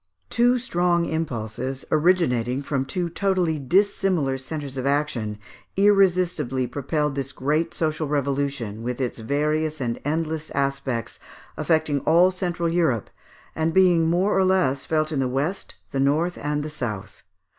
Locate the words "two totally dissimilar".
2.85-4.35